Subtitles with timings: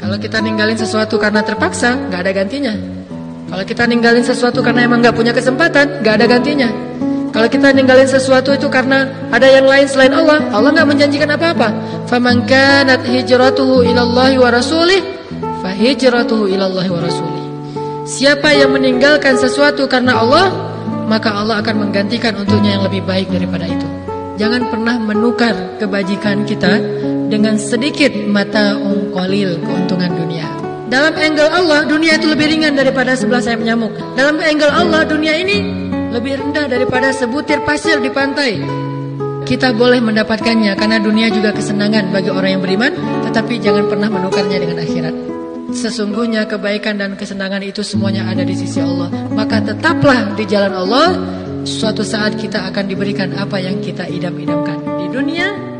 [0.00, 2.72] Kalau kita ninggalin sesuatu karena terpaksa, nggak ada gantinya.
[3.52, 6.68] Kalau kita ninggalin sesuatu karena emang nggak punya kesempatan, nggak ada gantinya.
[7.30, 11.68] Kalau kita ninggalin sesuatu itu karena ada yang lain selain Allah, Allah nggak menjanjikan apa-apa.
[12.08, 15.04] Faman kanat hijratuhu ilallahi wa rasulih,
[15.60, 17.44] fahijratuhu ilallahi wa rasulih.
[18.08, 20.48] Siapa yang meninggalkan sesuatu karena Allah,
[21.06, 23.86] maka Allah akan menggantikan untuknya yang lebih baik daripada itu.
[24.40, 26.80] Jangan pernah menukar kebajikan kita
[27.30, 30.44] dengan sedikit mata ungkolil keuntungan dunia.
[30.90, 33.94] Dalam angle Allah, dunia itu lebih ringan daripada sebelah sayap nyamuk.
[34.18, 35.62] Dalam angle Allah, dunia ini
[36.10, 38.58] lebih rendah daripada sebutir pasir di pantai.
[39.46, 42.92] Kita boleh mendapatkannya karena dunia juga kesenangan bagi orang yang beriman,
[43.30, 45.14] tetapi jangan pernah menukarnya dengan akhirat.
[45.70, 49.06] Sesungguhnya kebaikan dan kesenangan itu semuanya ada di sisi Allah.
[49.30, 51.08] Maka tetaplah di jalan Allah.
[51.62, 55.70] Suatu saat kita akan diberikan apa yang kita idam-idamkan di dunia